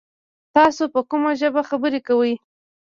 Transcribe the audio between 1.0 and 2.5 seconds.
کومه ژبه خبري کوی؟